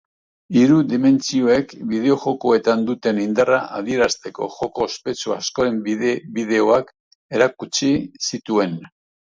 Hiru 0.59 0.75
dimentsioek 0.93 1.75
bideojokoetan 1.91 2.81
duten 2.87 3.19
indarra 3.25 3.61
adierazteko 3.81 4.49
joko 4.57 4.89
ospetsu 4.89 5.37
askoren 5.37 5.79
bideoak 6.41 6.93
erakutsi 7.39 7.95
zituen. 8.33 8.79